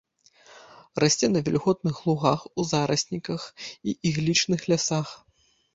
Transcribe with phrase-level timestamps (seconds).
[1.03, 3.41] Расце на вільготных лугах, у зарасніках
[3.87, 5.19] і іглічных лясах.